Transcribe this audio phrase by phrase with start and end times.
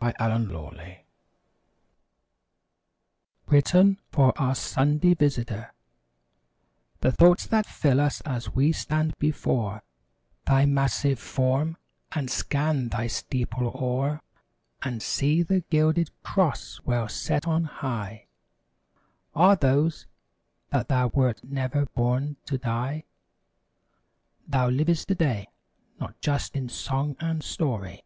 [0.00, 0.98] THE MOTHER CHURCH
[3.46, 5.72] {Written for "Our Sunday Visitor')
[7.00, 9.82] The thoughts that fill us as we stand before
[10.46, 11.78] Thy massive form
[12.14, 14.20] and scan thy steeple o'er
[14.82, 18.26] And see the gilded cross well set on high
[19.34, 20.06] Are those:
[20.68, 23.04] That thou wert never born to die!
[24.46, 25.48] Thou liv'st today,
[25.98, 28.04] not just in song and story.